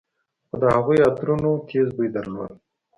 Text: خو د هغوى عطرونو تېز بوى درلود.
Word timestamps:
خو 0.47 0.55
د 0.61 0.63
هغوى 0.75 0.97
عطرونو 1.07 1.49
تېز 1.69 1.87
بوى 1.95 2.07
درلود. 2.15 2.53